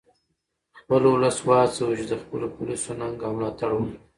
خپل 0.79 1.01
ولس 1.09 1.37
و 1.45 1.49
هڅوئ 1.59 1.95
چې 1.99 2.05
د 2.11 2.13
خپلو 2.21 2.47
پولیسو 2.55 2.91
ننګه 2.99 3.23
او 3.27 3.31
ملاتړ 3.37 3.69
وکړي 3.73 3.97